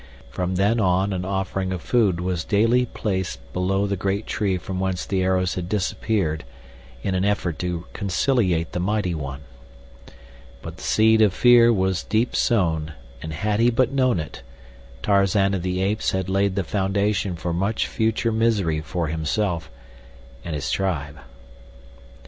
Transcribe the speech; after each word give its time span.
From 0.31 0.55
then 0.55 0.79
on 0.79 1.13
an 1.13 1.25
offering 1.25 1.71
of 1.71 1.79
food 1.79 2.19
was 2.21 2.43
daily 2.43 2.87
placed 2.87 3.37
below 3.53 3.85
the 3.85 3.95
great 3.95 4.25
tree 4.25 4.57
from 4.57 4.79
whence 4.79 5.05
the 5.05 5.21
arrows 5.21 5.53
had 5.53 5.69
disappeared 5.69 6.43
in 7.03 7.13
an 7.13 7.23
effort 7.23 7.59
to 7.59 7.85
conciliate 7.93 8.71
the 8.71 8.79
mighty 8.79 9.13
one. 9.13 9.41
But 10.63 10.77
the 10.77 10.81
seed 10.81 11.21
of 11.21 11.35
fear 11.35 11.71
was 11.71 12.01
deep 12.03 12.35
sown, 12.35 12.93
and 13.21 13.31
had 13.31 13.59
he 13.59 13.69
but 13.69 13.91
known 13.91 14.19
it, 14.19 14.41
Tarzan 15.03 15.53
of 15.53 15.61
the 15.61 15.81
Apes 15.83 16.09
had 16.13 16.29
laid 16.29 16.55
the 16.55 16.63
foundation 16.63 17.35
for 17.35 17.53
much 17.53 17.85
future 17.85 18.31
misery 18.31 18.81
for 18.81 19.05
himself 19.05 19.69
and 20.43 20.55
his 20.55 20.71
tribe. 20.71 21.19